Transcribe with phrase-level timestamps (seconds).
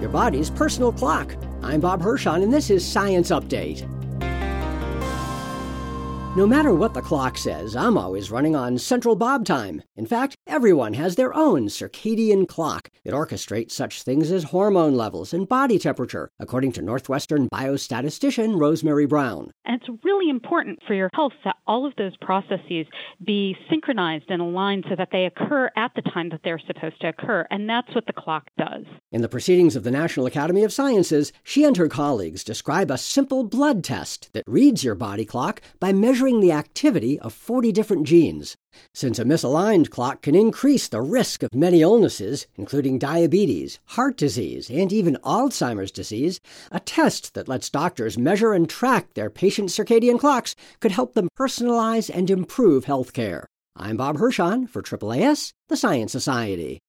[0.00, 1.34] your body's personal clock.
[1.62, 3.97] I'm Bob Hirshon, and this is Science Update.
[6.38, 9.82] No matter what the clock says, I'm always running on Central Bob time.
[9.96, 12.90] In fact, everyone has their own circadian clock.
[13.02, 19.04] It orchestrates such things as hormone levels and body temperature, according to Northwestern biostatistician Rosemary
[19.04, 19.50] Braun.
[19.64, 22.86] And it's really important for your health that all of those processes
[23.26, 27.08] be synchronized and aligned so that they occur at the time that they're supposed to
[27.08, 27.48] occur.
[27.50, 28.84] And that's what the clock does.
[29.10, 32.98] In the proceedings of the National Academy of Sciences, she and her colleagues describe a
[32.98, 38.06] simple blood test that reads your body clock by measuring the activity of 40 different
[38.06, 38.56] genes.
[38.94, 44.70] Since a misaligned clock can increase the risk of many illnesses, including diabetes, heart disease,
[44.70, 50.20] and even Alzheimer's disease, a test that lets doctors measure and track their patients' circadian
[50.20, 53.46] clocks could help them personalize and improve health care.
[53.74, 56.80] I'm Bob Hirshon for AAAS, the Science Society.